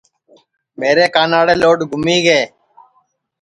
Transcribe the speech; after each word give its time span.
میرے 0.79 1.05
کاناڑے 1.15 1.55
لوڈ 1.61 1.79
گُمی 1.91 2.17
گے 2.25 2.41